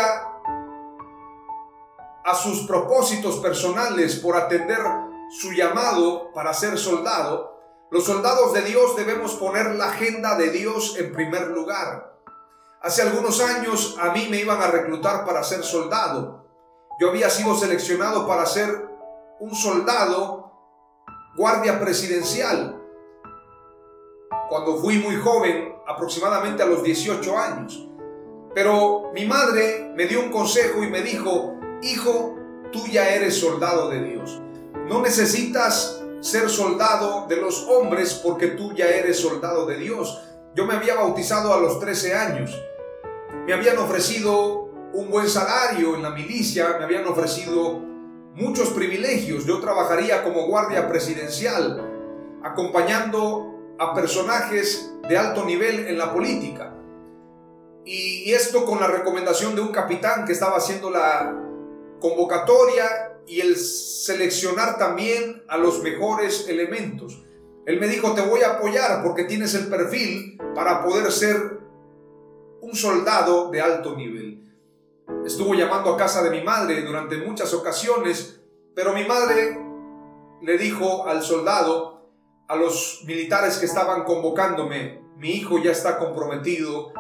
a 2.24 2.34
sus 2.34 2.66
propósitos 2.66 3.36
personales 3.36 4.16
por 4.16 4.36
atender 4.36 4.80
su 5.38 5.52
llamado 5.52 6.32
para 6.32 6.54
ser 6.54 6.78
soldado, 6.78 7.54
los 7.90 8.04
soldados 8.04 8.54
de 8.54 8.62
Dios 8.62 8.96
debemos 8.96 9.34
poner 9.34 9.74
la 9.74 9.90
agenda 9.90 10.36
de 10.36 10.50
Dios 10.50 10.96
en 10.98 11.12
primer 11.12 11.48
lugar. 11.48 12.18
Hace 12.80 13.02
algunos 13.02 13.40
años 13.40 13.96
a 14.00 14.10
mí 14.10 14.28
me 14.30 14.38
iban 14.38 14.60
a 14.60 14.68
reclutar 14.68 15.24
para 15.24 15.44
ser 15.44 15.62
soldado. 15.62 16.44
Yo 16.98 17.10
había 17.10 17.30
sido 17.30 17.54
seleccionado 17.54 18.26
para 18.26 18.46
ser 18.46 18.88
un 19.40 19.54
soldado 19.54 20.43
guardia 21.36 21.80
presidencial. 21.80 22.80
Cuando 24.48 24.78
fui 24.78 24.98
muy 24.98 25.16
joven, 25.16 25.74
aproximadamente 25.86 26.62
a 26.62 26.66
los 26.66 26.82
18 26.82 27.38
años. 27.38 27.88
Pero 28.54 29.10
mi 29.12 29.26
madre 29.26 29.92
me 29.96 30.06
dio 30.06 30.20
un 30.20 30.30
consejo 30.30 30.82
y 30.84 30.88
me 30.88 31.02
dijo, 31.02 31.58
hijo, 31.82 32.36
tú 32.72 32.86
ya 32.86 33.08
eres 33.08 33.38
soldado 33.38 33.88
de 33.90 34.02
Dios. 34.02 34.40
No 34.88 35.02
necesitas 35.02 36.00
ser 36.20 36.48
soldado 36.48 37.26
de 37.26 37.36
los 37.36 37.66
hombres 37.68 38.14
porque 38.14 38.48
tú 38.48 38.72
ya 38.72 38.86
eres 38.86 39.18
soldado 39.18 39.66
de 39.66 39.76
Dios. 39.76 40.22
Yo 40.54 40.66
me 40.66 40.74
había 40.74 40.94
bautizado 40.94 41.52
a 41.52 41.60
los 41.60 41.80
13 41.80 42.14
años. 42.14 42.62
Me 43.46 43.52
habían 43.52 43.76
ofrecido 43.78 44.70
un 44.92 45.10
buen 45.10 45.28
salario 45.28 45.96
en 45.96 46.02
la 46.02 46.10
milicia, 46.10 46.76
me 46.78 46.84
habían 46.84 47.06
ofrecido 47.06 47.93
muchos 48.34 48.70
privilegios. 48.70 49.46
Yo 49.46 49.60
trabajaría 49.60 50.22
como 50.22 50.46
guardia 50.46 50.88
presidencial, 50.88 52.40
acompañando 52.42 53.54
a 53.78 53.94
personajes 53.94 54.92
de 55.08 55.16
alto 55.16 55.44
nivel 55.44 55.86
en 55.88 55.98
la 55.98 56.12
política. 56.12 56.74
Y 57.84 58.32
esto 58.32 58.64
con 58.64 58.80
la 58.80 58.86
recomendación 58.86 59.54
de 59.54 59.60
un 59.60 59.68
capitán 59.68 60.24
que 60.24 60.32
estaba 60.32 60.56
haciendo 60.56 60.90
la 60.90 61.38
convocatoria 62.00 63.18
y 63.26 63.40
el 63.40 63.56
seleccionar 63.56 64.78
también 64.78 65.42
a 65.48 65.58
los 65.58 65.82
mejores 65.82 66.48
elementos. 66.48 67.22
Él 67.66 67.80
me 67.80 67.88
dijo, 67.88 68.14
te 68.14 68.22
voy 68.22 68.42
a 68.42 68.54
apoyar 68.54 69.02
porque 69.02 69.24
tienes 69.24 69.54
el 69.54 69.68
perfil 69.68 70.38
para 70.54 70.84
poder 70.84 71.10
ser 71.10 71.58
un 72.60 72.74
soldado 72.74 73.50
de 73.50 73.60
alto 73.60 73.96
nivel. 73.96 74.43
Estuvo 75.24 75.54
llamando 75.54 75.94
a 75.94 75.96
casa 75.96 76.22
de 76.22 76.30
mi 76.30 76.42
madre 76.42 76.82
durante 76.82 77.18
muchas 77.18 77.52
ocasiones, 77.54 78.40
pero 78.74 78.92
mi 78.92 79.04
madre 79.04 79.58
le 80.42 80.58
dijo 80.58 81.06
al 81.06 81.22
soldado, 81.22 81.94
a 82.48 82.56
los 82.56 83.02
militares 83.06 83.58
que 83.58 83.66
estaban 83.66 84.04
convocándome, 84.04 85.02
mi 85.16 85.30
hijo 85.30 85.58
ya 85.58 85.72
está 85.72 85.98
comprometido 85.98 86.92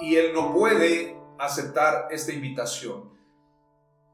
y 0.00 0.16
él 0.16 0.32
no 0.34 0.52
puede 0.52 1.16
aceptar 1.38 2.08
esta 2.10 2.32
invitación. 2.32 3.10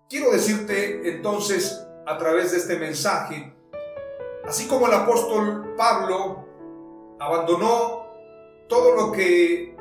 Quiero 0.09 0.31
decirte 0.31 1.09
entonces 1.09 1.87
a 2.07 2.19
través 2.19 2.53
de 2.53 2.59
este 2.59 2.77
mensaje, 2.79 3.55
así 4.45 4.69
como 4.69 4.87
el 4.87 4.95
apóstol 4.95 5.75
Pablo 5.77 6.47
abandonó 7.19 8.07
todo 8.69 8.95
lo 8.95 9.13
que 9.13 9.77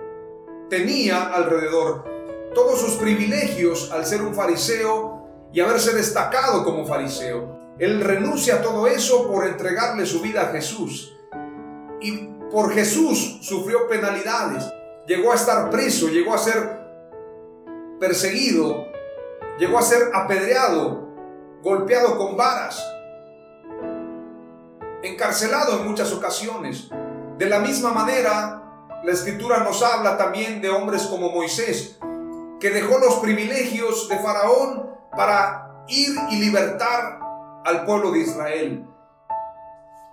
tenía 0.69 1.33
alrededor, 1.33 2.14
todos 2.55 2.79
sus 2.79 2.95
privilegios 2.95 3.91
al 3.91 4.05
ser 4.05 4.23
un 4.23 4.33
fariseo 4.33 5.27
y 5.53 5.59
haberse 5.59 5.93
destacado 5.93 6.63
como 6.63 6.87
fariseo. 6.87 7.75
Él 7.77 8.01
renuncia 8.01 8.55
a 8.55 8.61
todo 8.61 8.87
eso 8.87 9.29
por 9.29 9.45
entregarle 9.45 10.05
su 10.05 10.21
vida 10.21 10.43
a 10.43 10.47
Jesús. 10.47 11.15
Y 12.01 12.29
por 12.51 12.73
Jesús 12.73 13.39
sufrió 13.41 13.87
penalidades. 13.87 14.63
Llegó 15.05 15.33
a 15.33 15.35
estar 15.35 15.69
preso, 15.69 16.07
llegó 16.07 16.33
a 16.33 16.37
ser 16.37 16.79
perseguido, 17.99 18.87
llegó 19.59 19.77
a 19.77 19.81
ser 19.81 20.09
apedreado, 20.13 21.09
golpeado 21.61 22.17
con 22.17 22.37
varas, 22.37 22.83
encarcelado 25.03 25.79
en 25.79 25.87
muchas 25.87 26.11
ocasiones. 26.13 26.89
De 27.37 27.47
la 27.47 27.59
misma 27.59 27.91
manera, 27.91 28.63
la 29.03 29.11
escritura 29.11 29.59
nos 29.59 29.83
habla 29.83 30.17
también 30.17 30.61
de 30.61 30.69
hombres 30.69 31.03
como 31.03 31.29
Moisés, 31.29 31.99
que 32.65 32.71
dejó 32.71 32.97
los 32.97 33.17
privilegios 33.17 34.09
de 34.09 34.17
Faraón 34.17 34.89
para 35.15 35.85
ir 35.87 36.15
y 36.31 36.37
libertar 36.37 37.19
al 37.63 37.85
pueblo 37.85 38.09
de 38.09 38.21
Israel. 38.21 38.87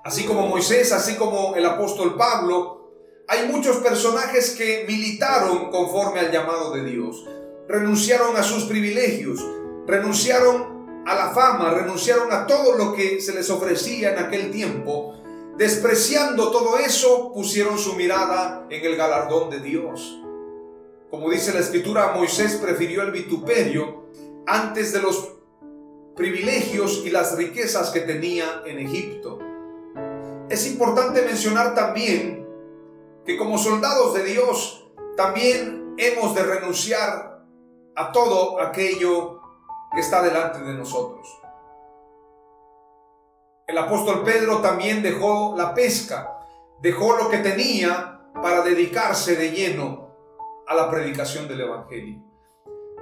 Así 0.05 0.27
como 0.27 0.47
Moisés, 0.49 0.93
así 0.93 1.17
como 1.17 1.55
el 1.55 1.65
apóstol 1.65 2.15
Pablo, 2.15 2.91
hay 3.27 3.49
muchos 3.49 3.79
personajes 3.79 4.51
que 4.51 4.85
militaron 4.87 5.71
conforme 5.71 6.21
al 6.21 6.31
llamado 6.31 6.73
de 6.73 6.85
Dios 6.85 7.27
renunciaron 7.67 8.37
a 8.37 8.43
sus 8.43 8.65
privilegios, 8.65 9.43
renunciaron 9.87 11.07
a 11.07 11.15
la 11.15 11.31
fama, 11.31 11.71
renunciaron 11.71 12.31
a 12.33 12.47
todo 12.47 12.77
lo 12.77 12.93
que 12.93 13.23
se 13.23 13.33
les 13.33 13.49
ofrecía 13.49 14.13
en 14.13 14.19
aquel 14.19 14.51
tiempo. 14.51 15.15
Despreciando 15.57 16.51
todo 16.51 16.77
eso, 16.77 17.33
pusieron 17.33 17.79
su 17.79 17.95
mirada 17.95 18.67
en 18.69 18.85
el 18.85 18.95
galardón 18.95 19.49
de 19.49 19.61
Dios. 19.61 20.22
Como 21.13 21.29
dice 21.29 21.53
la 21.53 21.61
escritura, 21.61 22.15
Moisés 22.15 22.57
prefirió 22.57 23.03
el 23.03 23.11
vituperio 23.11 24.07
antes 24.47 24.95
de 24.95 25.03
los 25.03 25.35
privilegios 26.17 27.03
y 27.05 27.11
las 27.11 27.37
riquezas 27.37 27.91
que 27.91 28.01
tenía 28.01 28.63
en 28.65 28.79
Egipto. 28.79 29.39
Es 30.49 30.67
importante 30.67 31.21
mencionar 31.21 31.75
también 31.75 32.49
que 33.27 33.37
como 33.37 33.59
soldados 33.59 34.15
de 34.15 34.25
Dios 34.25 34.91
también 35.15 35.95
hemos 35.99 36.35
de 36.35 36.45
renunciar 36.45 37.45
a 37.95 38.11
todo 38.11 38.59
aquello 38.59 39.39
que 39.93 40.01
está 40.01 40.23
delante 40.23 40.61
de 40.61 40.73
nosotros. 40.73 41.29
El 43.67 43.77
apóstol 43.77 44.23
Pedro 44.25 44.63
también 44.63 45.03
dejó 45.03 45.55
la 45.59 45.75
pesca, 45.75 46.39
dejó 46.81 47.19
lo 47.19 47.29
que 47.29 47.37
tenía 47.37 48.31
para 48.33 48.63
dedicarse 48.63 49.37
de 49.37 49.51
lleno 49.51 50.12
a 50.73 50.75
la 50.75 50.91
predicación 50.91 51.49
del 51.49 51.63
Evangelio. 51.63 52.23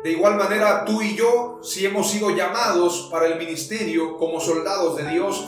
De 0.02 0.12
igual 0.12 0.36
manera, 0.36 0.84
tú 0.84 1.02
y 1.02 1.14
yo, 1.14 1.60
si 1.62 1.84
hemos 1.84 2.10
sido 2.10 2.30
llamados 2.30 3.08
para 3.10 3.26
el 3.26 3.38
ministerio 3.38 4.16
como 4.16 4.40
soldados 4.40 4.96
de 4.96 5.10
Dios, 5.10 5.46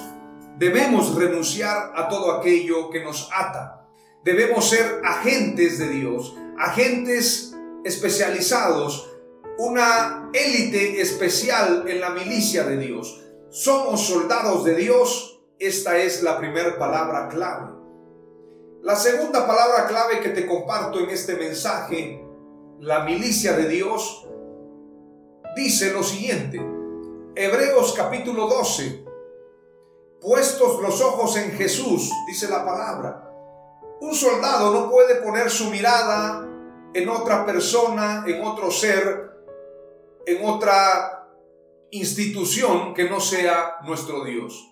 debemos 0.59 1.15
renunciar 1.15 1.93
a 1.95 2.09
todo 2.09 2.33
aquello 2.33 2.91
que 2.91 3.03
nos 3.03 3.31
ata. 3.33 3.87
Debemos 4.25 4.69
ser 4.69 5.01
agentes 5.05 5.79
de 5.79 5.89
Dios, 5.89 6.35
agentes 6.59 7.57
especializados 7.85 9.09
una 9.59 10.31
élite 10.33 11.01
especial 11.01 11.85
en 11.87 12.01
la 12.01 12.11
milicia 12.11 12.65
de 12.65 12.79
Dios. 12.79 13.21
Somos 13.51 14.07
soldados 14.07 14.65
de 14.65 14.75
Dios 14.75 15.33
esta 15.63 15.97
es 15.99 16.25
la 16.25 16.39
primera 16.39 16.77
palabra 16.77 17.29
clave. 17.29 17.82
La 18.83 18.97
segunda 18.97 19.47
palabra 19.47 19.87
clave 19.87 20.19
que 20.19 20.31
te 20.31 20.45
comparto 20.45 20.99
en 20.99 21.11
este 21.11 21.37
mensaje, 21.37 22.21
la 22.81 23.05
milicia 23.05 23.53
de 23.53 23.69
Dios, 23.69 24.27
dice 25.55 25.93
lo 25.93 26.03
siguiente. 26.03 26.61
Hebreos 27.37 27.95
capítulo 27.97 28.49
12. 28.49 29.05
Puestos 30.21 30.83
los 30.83 31.01
ojos 31.01 31.37
en 31.37 31.53
Jesús, 31.53 32.11
dice 32.27 32.49
la 32.49 32.65
palabra. 32.65 33.31
Un 34.01 34.17
soldado 34.17 34.73
no 34.73 34.91
puede 34.91 35.23
poner 35.23 35.49
su 35.49 35.71
mirada 35.71 36.45
en 36.93 37.09
otra 37.09 37.47
persona, 37.47 38.25
en 38.27 38.45
otro 38.45 38.73
ser, 38.73 39.31
en 40.27 40.45
otra 40.45 41.29
institución 41.93 42.95
que 42.95 43.09
no 43.09 43.21
sea 43.21 43.77
nuestro 43.85 44.25
Dios. 44.25 44.72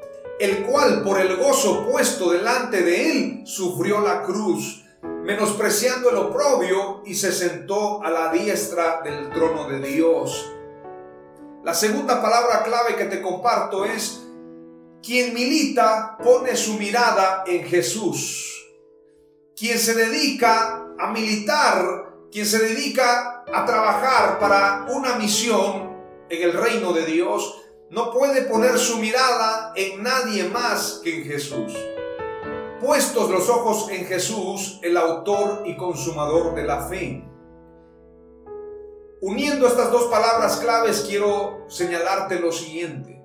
el 0.41 0.63
cual 0.63 1.03
por 1.03 1.19
el 1.19 1.37
gozo 1.37 1.87
puesto 1.89 2.31
delante 2.31 2.81
de 2.81 3.11
él 3.11 3.41
sufrió 3.45 4.01
la 4.01 4.23
cruz, 4.23 4.83
menospreciando 5.01 6.09
el 6.09 6.17
oprobio 6.17 7.03
y 7.05 7.15
se 7.15 7.31
sentó 7.31 8.03
a 8.03 8.09
la 8.09 8.31
diestra 8.31 9.01
del 9.03 9.29
trono 9.29 9.69
de 9.69 9.79
Dios. 9.79 10.51
La 11.63 11.73
segunda 11.73 12.21
palabra 12.21 12.63
clave 12.63 12.95
que 12.95 13.05
te 13.05 13.21
comparto 13.21 13.85
es, 13.85 14.23
quien 15.03 15.33
milita 15.33 16.17
pone 16.23 16.55
su 16.55 16.73
mirada 16.73 17.43
en 17.45 17.63
Jesús. 17.65 18.67
Quien 19.55 19.77
se 19.77 19.93
dedica 19.93 20.87
a 20.97 21.11
militar 21.11 22.11
quien 22.31 22.45
se 22.45 22.59
dedica 22.59 23.43
a 23.53 23.65
trabajar 23.65 24.39
para 24.39 24.85
una 24.89 25.15
misión 25.15 25.91
en 26.29 26.41
el 26.41 26.53
reino 26.53 26.93
de 26.93 27.05
Dios, 27.05 27.60
no 27.91 28.09
puede 28.11 28.43
poner 28.43 28.79
su 28.79 28.97
mirada 28.99 29.73
en 29.75 30.01
nadie 30.01 30.45
más 30.45 31.01
que 31.03 31.13
en 31.13 31.25
Jesús. 31.25 31.77
Puestos 32.79 33.29
los 33.29 33.49
ojos 33.49 33.89
en 33.91 34.05
Jesús, 34.05 34.79
el 34.81 34.95
autor 34.95 35.63
y 35.65 35.75
consumador 35.75 36.55
de 36.55 36.63
la 36.63 36.87
fe. 36.87 37.27
Uniendo 39.21 39.67
estas 39.67 39.91
dos 39.91 40.05
palabras 40.05 40.57
claves, 40.57 41.05
quiero 41.07 41.65
señalarte 41.67 42.39
lo 42.39 42.53
siguiente. 42.53 43.21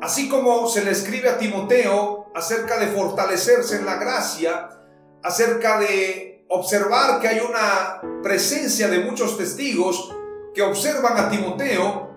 Así 0.00 0.28
como 0.28 0.68
se 0.68 0.84
le 0.84 0.92
escribe 0.92 1.28
a 1.28 1.38
Timoteo 1.38 2.30
acerca 2.34 2.78
de 2.78 2.86
fortalecerse 2.86 3.76
en 3.76 3.84
la 3.84 3.96
gracia, 3.96 4.70
acerca 5.24 5.80
de 5.80 6.44
observar 6.48 7.20
que 7.20 7.28
hay 7.28 7.40
una 7.40 8.00
presencia 8.22 8.86
de 8.86 9.00
muchos 9.00 9.36
testigos 9.36 10.14
que 10.54 10.62
observan 10.62 11.18
a 11.18 11.28
Timoteo, 11.28 12.11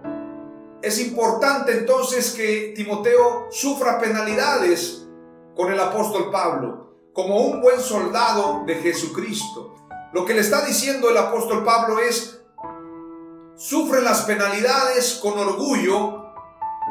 es 0.85 0.99
importante 0.99 1.71
entonces 1.71 2.31
que 2.33 2.71
Timoteo 2.75 3.47
sufra 3.49 3.97
penalidades 3.97 5.07
con 5.55 5.71
el 5.73 5.79
apóstol 5.79 6.29
Pablo, 6.31 6.93
como 7.11 7.37
un 7.37 7.59
buen 7.59 7.79
soldado 7.79 8.65
de 8.67 8.75
Jesucristo. 8.75 9.73
Lo 10.13 10.25
que 10.25 10.35
le 10.35 10.41
está 10.41 10.63
diciendo 10.63 11.09
el 11.09 11.17
apóstol 11.17 11.63
Pablo 11.63 11.97
es, 11.99 12.39
sufre 13.55 14.03
las 14.03 14.25
penalidades 14.25 15.19
con 15.23 15.39
orgullo 15.39 16.23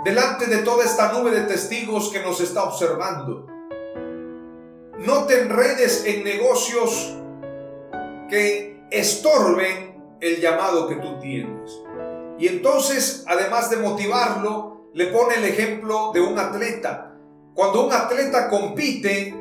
delante 0.05 0.47
de 0.47 0.59
toda 0.59 0.85
esta 0.85 1.13
nube 1.13 1.31
de 1.31 1.43
testigos 1.43 2.09
que 2.09 2.21
nos 2.21 2.41
está 2.41 2.65
observando. 2.65 3.47
No 4.99 5.25
te 5.27 5.43
enredes 5.43 6.05
en 6.05 6.25
negocios 6.25 7.15
que 8.29 8.89
estorben 8.91 10.19
el 10.21 10.41
llamado 10.41 10.89
que 10.89 10.97
tú 10.97 11.21
tienes. 11.21 11.71
Y 12.39 12.49
entonces, 12.49 13.25
además 13.27 13.71
de 13.71 13.77
motivarlo, 13.77 14.89
le 14.93 15.07
pone 15.07 15.37
el 15.37 15.45
ejemplo 15.45 16.11
de 16.13 16.21
un 16.21 16.39
atleta. 16.39 17.17
Cuando 17.55 17.87
un 17.87 17.93
atleta 17.93 18.49
compite, 18.49 19.35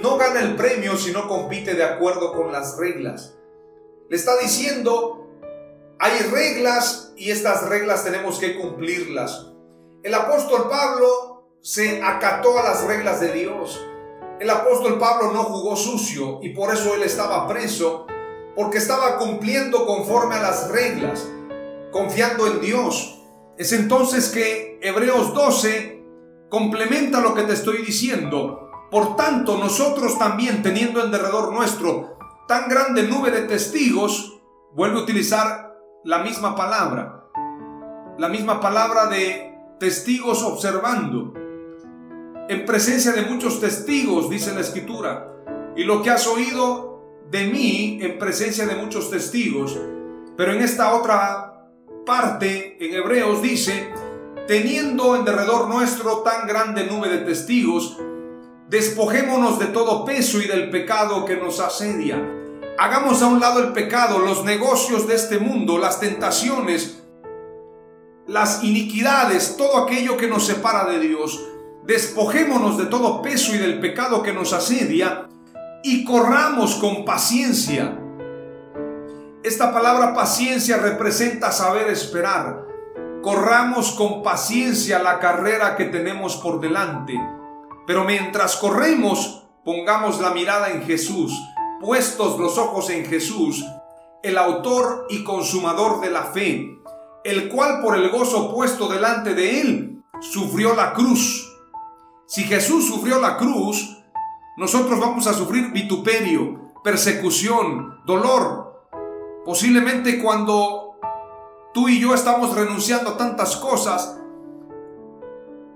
no 0.00 0.16
gana 0.16 0.40
el 0.40 0.56
premio 0.56 0.96
si 0.96 1.12
no 1.12 1.28
compite 1.28 1.74
de 1.74 1.84
acuerdo 1.84 2.32
con 2.32 2.52
las 2.52 2.76
reglas. 2.76 3.34
Le 4.08 4.16
está 4.16 4.36
diciendo, 4.38 5.28
hay 5.98 6.18
reglas 6.30 7.12
y 7.16 7.30
estas 7.30 7.68
reglas 7.68 8.04
tenemos 8.04 8.38
que 8.38 8.58
cumplirlas. 8.58 9.48
El 10.02 10.14
apóstol 10.14 10.68
Pablo 10.68 11.44
se 11.60 12.02
acató 12.02 12.58
a 12.58 12.64
las 12.64 12.84
reglas 12.84 13.20
de 13.20 13.32
Dios. 13.32 13.80
El 14.40 14.50
apóstol 14.50 14.98
Pablo 14.98 15.30
no 15.30 15.44
jugó 15.44 15.76
sucio 15.76 16.40
y 16.42 16.48
por 16.48 16.74
eso 16.74 16.96
él 16.96 17.04
estaba 17.04 17.46
preso 17.46 18.06
porque 18.56 18.78
estaba 18.78 19.16
cumpliendo 19.16 19.86
conforme 19.86 20.34
a 20.34 20.42
las 20.42 20.68
reglas, 20.70 21.28
confiando 21.92 22.46
en 22.46 22.60
Dios. 22.60 23.20
Es 23.56 23.72
entonces 23.72 24.30
que 24.30 24.80
Hebreos 24.82 25.32
12 25.34 26.04
complementa 26.50 27.20
lo 27.20 27.34
que 27.34 27.42
te 27.42 27.52
estoy 27.52 27.82
diciendo. 27.82 28.70
Por 28.90 29.14
tanto, 29.14 29.56
nosotros 29.56 30.18
también, 30.18 30.62
teniendo 30.62 31.02
en 31.04 31.12
derredor 31.12 31.52
nuestro 31.52 32.18
tan 32.48 32.68
grande 32.68 33.04
nube 33.04 33.30
de 33.30 33.42
testigos, 33.42 34.40
vuelve 34.74 34.98
a 34.98 35.02
utilizar 35.02 35.72
la 36.04 36.18
misma 36.18 36.56
palabra, 36.56 37.28
la 38.18 38.28
misma 38.28 38.60
palabra 38.60 39.06
de 39.06 39.54
testigos 39.78 40.42
observando, 40.42 41.32
en 42.48 42.66
presencia 42.66 43.12
de 43.12 43.22
muchos 43.22 43.60
testigos, 43.60 44.28
dice 44.28 44.52
la 44.52 44.60
escritura, 44.60 45.28
y 45.76 45.84
lo 45.84 46.02
que 46.02 46.10
has 46.10 46.26
oído 46.26 46.92
de 47.30 47.46
mí 47.46 47.98
en 48.02 48.18
presencia 48.18 48.66
de 48.66 48.74
muchos 48.74 49.10
testigos. 49.10 49.78
Pero 50.36 50.52
en 50.52 50.60
esta 50.60 50.94
otra 50.94 51.51
parte, 52.04 52.76
en 52.80 52.94
Hebreos, 52.94 53.42
dice, 53.42 53.92
teniendo 54.46 55.16
en 55.16 55.24
derredor 55.24 55.68
nuestro 55.68 56.18
tan 56.18 56.46
grande 56.46 56.86
nube 56.86 57.08
de 57.08 57.18
testigos, 57.18 57.98
despojémonos 58.68 59.58
de 59.58 59.66
todo 59.66 60.04
peso 60.04 60.40
y 60.40 60.46
del 60.46 60.70
pecado 60.70 61.24
que 61.24 61.36
nos 61.36 61.60
asedia. 61.60 62.20
Hagamos 62.78 63.22
a 63.22 63.26
un 63.26 63.38
lado 63.38 63.60
el 63.60 63.72
pecado, 63.72 64.18
los 64.18 64.44
negocios 64.44 65.06
de 65.06 65.14
este 65.14 65.38
mundo, 65.38 65.78
las 65.78 66.00
tentaciones, 66.00 67.02
las 68.26 68.64
iniquidades, 68.64 69.56
todo 69.56 69.84
aquello 69.84 70.16
que 70.16 70.28
nos 70.28 70.46
separa 70.46 70.90
de 70.90 70.98
Dios. 70.98 71.40
Despojémonos 71.84 72.78
de 72.78 72.86
todo 72.86 73.20
peso 73.22 73.54
y 73.54 73.58
del 73.58 73.80
pecado 73.80 74.22
que 74.22 74.32
nos 74.32 74.52
asedia 74.52 75.28
y 75.82 76.04
corramos 76.04 76.76
con 76.76 77.04
paciencia. 77.04 77.98
Esta 79.44 79.72
palabra 79.72 80.14
paciencia 80.14 80.76
representa 80.76 81.50
saber 81.50 81.88
esperar. 81.88 82.64
Corramos 83.22 83.90
con 83.90 84.22
paciencia 84.22 85.02
la 85.02 85.18
carrera 85.18 85.76
que 85.76 85.86
tenemos 85.86 86.36
por 86.36 86.60
delante. 86.60 87.20
Pero 87.84 88.04
mientras 88.04 88.54
corremos, 88.54 89.48
pongamos 89.64 90.20
la 90.20 90.30
mirada 90.30 90.70
en 90.70 90.84
Jesús, 90.84 91.36
puestos 91.80 92.38
los 92.38 92.56
ojos 92.56 92.88
en 92.90 93.04
Jesús, 93.04 93.64
el 94.22 94.38
autor 94.38 95.08
y 95.10 95.24
consumador 95.24 96.00
de 96.00 96.10
la 96.10 96.22
fe, 96.22 96.78
el 97.24 97.48
cual 97.48 97.82
por 97.82 97.96
el 97.96 98.10
gozo 98.10 98.54
puesto 98.54 98.86
delante 98.86 99.34
de 99.34 99.60
él, 99.60 100.04
sufrió 100.20 100.76
la 100.76 100.92
cruz. 100.92 101.52
Si 102.26 102.44
Jesús 102.44 102.86
sufrió 102.86 103.18
la 103.18 103.36
cruz, 103.36 103.98
nosotros 104.56 105.00
vamos 105.00 105.26
a 105.26 105.34
sufrir 105.34 105.72
vituperio, 105.72 106.70
persecución, 106.84 108.00
dolor. 108.06 108.61
Posiblemente 109.44 110.22
cuando 110.22 110.96
tú 111.74 111.88
y 111.88 111.98
yo 111.98 112.14
estamos 112.14 112.54
renunciando 112.54 113.10
a 113.10 113.16
tantas 113.16 113.56
cosas, 113.56 114.16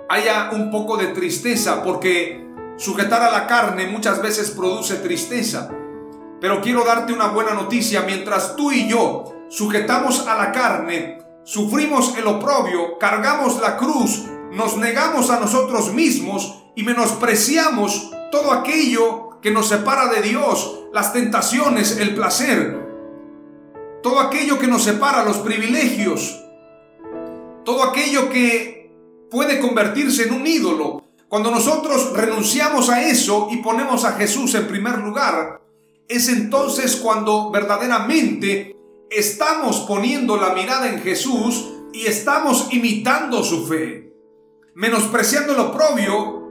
haya 0.09 0.51
un 0.53 0.71
poco 0.71 0.97
de 0.97 1.09
tristeza 1.09 1.83
porque 1.83 2.47
sujetar 2.77 3.23
a 3.23 3.31
la 3.33 3.49
carne 3.49 3.89
muchas 3.89 4.23
veces 4.23 4.53
produce 4.53 4.97
tristeza. 4.97 5.69
Pero 6.41 6.61
quiero 6.61 6.85
darte 6.85 7.13
una 7.13 7.29
buena 7.29 7.55
noticia, 7.55 8.03
mientras 8.03 8.55
tú 8.55 8.71
y 8.71 8.89
yo 8.89 9.25
sujetamos 9.49 10.29
a 10.29 10.37
la 10.37 10.53
carne, 10.53 11.19
sufrimos 11.43 12.17
el 12.17 12.27
oprobio, 12.29 12.99
cargamos 12.99 13.61
la 13.61 13.77
cruz, 13.77 14.27
nos 14.53 14.77
negamos 14.77 15.31
a 15.31 15.41
nosotros 15.41 15.93
mismos 15.93 16.63
y 16.77 16.85
menospreciamos 16.85 18.13
todo 18.31 18.53
aquello 18.53 19.41
que 19.41 19.51
nos 19.51 19.69
separa 19.69 20.07
de 20.09 20.23
Dios, 20.23 20.85
las 20.93 21.13
tentaciones, 21.13 21.99
el 21.99 22.15
placer, 22.15 22.86
todo 24.07 24.21
aquello 24.21 24.57
que 24.57 24.69
nos 24.69 24.85
separa, 24.85 25.25
los 25.25 25.39
privilegios, 25.39 26.41
todo 27.65 27.83
aquello 27.83 28.31
que 28.31 28.95
puede 29.33 29.59
convertirse 29.59 30.29
en 30.29 30.33
un 30.33 30.47
ídolo, 30.47 31.03
Cuando 31.29 31.51
nosotros 31.51 32.13
renunciamos 32.13 32.89
a 32.89 33.03
eso 33.03 33.49
y 33.51 33.57
ponemos 33.57 34.05
a 34.05 34.13
Jesús 34.13 34.55
en 34.55 34.69
primer 34.69 34.99
lugar, 34.99 35.61
es 36.07 36.29
entonces 36.29 36.95
cuando 36.95 37.51
verdaderamente 37.51 38.77
estamos 39.11 39.81
poniendo 39.89 40.37
la 40.37 40.55
mirada 40.55 40.89
en 40.89 41.01
Jesús 41.01 41.69
y 41.93 42.07
estamos 42.07 42.69
imitando 42.71 43.43
su 43.43 43.67
fe. 43.67 44.15
Menospreciando 44.77 45.55
lo 45.55 45.73
propio, 45.73 46.45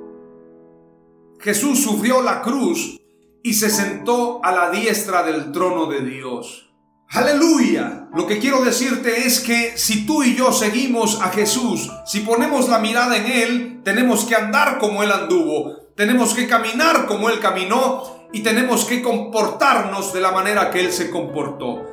Jesús 1.39 1.81
sufrió 1.81 2.21
la 2.21 2.41
cruz 2.41 2.99
y 3.41 3.53
se 3.53 3.69
sentó 3.69 4.43
a 4.43 4.51
la 4.51 4.71
diestra 4.71 5.23
del 5.23 5.53
trono 5.53 5.85
de 5.85 6.01
Dios. 6.01 6.65
Aleluya. 7.09 8.07
Lo 8.13 8.27
que 8.27 8.39
quiero 8.39 8.63
decirte 8.63 9.27
es 9.27 9.39
que 9.39 9.77
si 9.77 10.05
tú 10.05 10.23
y 10.23 10.35
yo 10.35 10.51
seguimos 10.51 11.21
a 11.21 11.29
Jesús, 11.29 11.91
si 12.05 12.21
ponemos 12.21 12.67
la 12.69 12.79
mirada 12.79 13.17
en 13.17 13.25
Él, 13.25 13.81
tenemos 13.83 14.25
que 14.25 14.35
andar 14.35 14.79
como 14.79 15.03
Él 15.03 15.11
anduvo, 15.11 15.75
tenemos 15.95 16.33
que 16.33 16.47
caminar 16.47 17.05
como 17.05 17.29
Él 17.29 17.39
caminó 17.39 18.27
y 18.33 18.41
tenemos 18.41 18.85
que 18.85 19.01
comportarnos 19.01 20.13
de 20.13 20.21
la 20.21 20.31
manera 20.31 20.71
que 20.71 20.79
Él 20.79 20.91
se 20.91 21.09
comportó. 21.09 21.85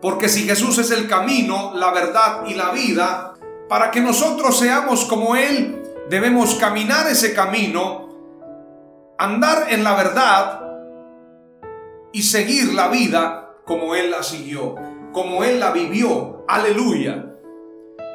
Porque 0.00 0.28
si 0.28 0.44
Jesús 0.44 0.78
es 0.78 0.90
el 0.90 1.08
camino, 1.08 1.72
la 1.74 1.92
verdad 1.92 2.44
y 2.46 2.54
la 2.54 2.70
vida, 2.70 3.34
para 3.68 3.90
que 3.90 4.00
nosotros 4.00 4.58
seamos 4.58 5.04
como 5.04 5.36
Él, 5.36 5.82
debemos 6.08 6.54
caminar 6.56 7.06
ese 7.08 7.34
camino, 7.34 8.08
andar 9.18 9.66
en 9.70 9.84
la 9.84 9.94
verdad 9.94 10.60
y 12.12 12.22
seguir 12.22 12.74
la 12.74 12.88
vida 12.88 13.45
como 13.66 13.94
Él 13.94 14.10
la 14.10 14.22
siguió, 14.22 14.76
como 15.12 15.44
Él 15.44 15.60
la 15.60 15.72
vivió. 15.72 16.44
Aleluya. 16.48 17.34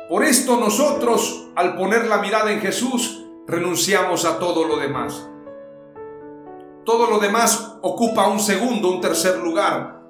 Por 0.09 0.23
esto 0.23 0.57
nosotros, 0.57 1.49
al 1.55 1.75
poner 1.75 2.07
la 2.07 2.17
mirada 2.17 2.51
en 2.51 2.61
Jesús, 2.61 3.25
renunciamos 3.47 4.25
a 4.25 4.39
todo 4.39 4.65
lo 4.65 4.77
demás. 4.77 5.29
Todo 6.85 7.09
lo 7.09 7.19
demás 7.19 7.77
ocupa 7.81 8.27
un 8.27 8.39
segundo, 8.39 8.89
un 8.89 9.01
tercer 9.01 9.37
lugar. 9.37 10.07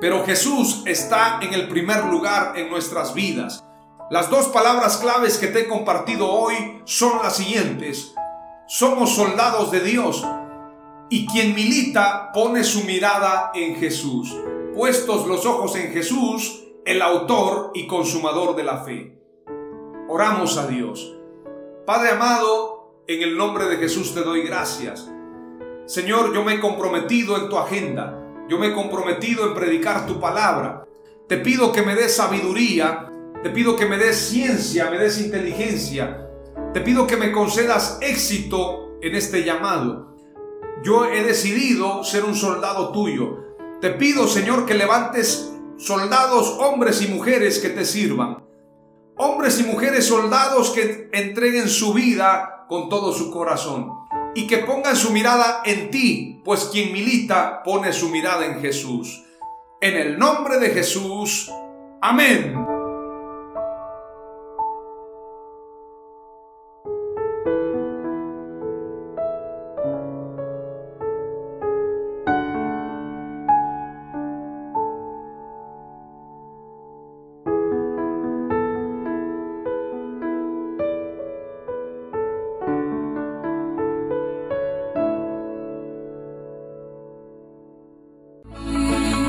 Pero 0.00 0.24
Jesús 0.24 0.82
está 0.86 1.40
en 1.42 1.54
el 1.54 1.68
primer 1.68 2.04
lugar 2.04 2.56
en 2.56 2.70
nuestras 2.70 3.14
vidas. 3.14 3.64
Las 4.10 4.30
dos 4.30 4.48
palabras 4.48 4.98
claves 4.98 5.38
que 5.38 5.48
te 5.48 5.60
he 5.60 5.68
compartido 5.68 6.30
hoy 6.30 6.80
son 6.84 7.18
las 7.22 7.36
siguientes. 7.36 8.14
Somos 8.66 9.14
soldados 9.14 9.70
de 9.70 9.80
Dios 9.80 10.24
y 11.10 11.26
quien 11.26 11.54
milita 11.54 12.30
pone 12.32 12.64
su 12.64 12.84
mirada 12.84 13.50
en 13.54 13.76
Jesús, 13.76 14.36
puestos 14.74 15.26
los 15.26 15.46
ojos 15.46 15.74
en 15.76 15.92
Jesús, 15.92 16.64
el 16.84 17.02
autor 17.02 17.70
y 17.74 17.86
consumador 17.86 18.56
de 18.56 18.64
la 18.64 18.84
fe. 18.84 19.18
Oramos 20.08 20.56
a 20.58 20.66
Dios. 20.66 21.16
Padre 21.86 22.10
amado, 22.10 23.02
en 23.06 23.22
el 23.22 23.36
nombre 23.36 23.66
de 23.66 23.76
Jesús 23.76 24.14
te 24.14 24.20
doy 24.20 24.42
gracias. 24.42 25.10
Señor, 25.86 26.34
yo 26.34 26.44
me 26.44 26.54
he 26.54 26.60
comprometido 26.60 27.36
en 27.38 27.48
tu 27.48 27.56
agenda, 27.56 28.22
yo 28.48 28.58
me 28.58 28.68
he 28.68 28.72
comprometido 28.74 29.46
en 29.46 29.54
predicar 29.54 30.06
tu 30.06 30.20
palabra. 30.20 30.86
Te 31.26 31.38
pido 31.38 31.72
que 31.72 31.82
me 31.82 31.94
des 31.94 32.14
sabiduría, 32.14 33.10
te 33.42 33.50
pido 33.50 33.76
que 33.76 33.86
me 33.86 33.96
des 33.96 34.16
ciencia, 34.16 34.90
me 34.90 34.98
des 34.98 35.20
inteligencia, 35.20 36.26
te 36.74 36.80
pido 36.80 37.06
que 37.06 37.16
me 37.16 37.32
concedas 37.32 37.98
éxito 38.02 38.98
en 39.00 39.14
este 39.14 39.44
llamado. 39.44 40.07
Yo 40.82 41.06
he 41.06 41.22
decidido 41.22 42.04
ser 42.04 42.24
un 42.24 42.34
soldado 42.34 42.92
tuyo. 42.92 43.56
Te 43.80 43.90
pido, 43.90 44.26
Señor, 44.28 44.66
que 44.66 44.74
levantes 44.74 45.52
soldados, 45.76 46.56
hombres 46.60 47.02
y 47.02 47.08
mujeres 47.08 47.58
que 47.58 47.70
te 47.70 47.84
sirvan. 47.84 48.44
Hombres 49.16 49.60
y 49.60 49.64
mujeres 49.64 50.06
soldados 50.06 50.70
que 50.70 51.08
entreguen 51.12 51.68
su 51.68 51.92
vida 51.92 52.66
con 52.68 52.88
todo 52.88 53.12
su 53.12 53.30
corazón 53.30 53.90
y 54.34 54.46
que 54.46 54.58
pongan 54.58 54.94
su 54.94 55.10
mirada 55.10 55.62
en 55.64 55.90
ti, 55.90 56.40
pues 56.44 56.66
quien 56.66 56.92
milita 56.92 57.62
pone 57.64 57.92
su 57.92 58.08
mirada 58.10 58.46
en 58.46 58.60
Jesús. 58.60 59.24
En 59.80 59.96
el 59.96 60.18
nombre 60.18 60.58
de 60.58 60.70
Jesús. 60.70 61.50
Amén. 62.00 62.77